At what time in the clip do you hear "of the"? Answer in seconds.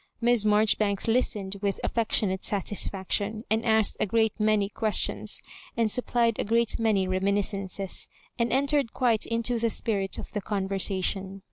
10.17-10.41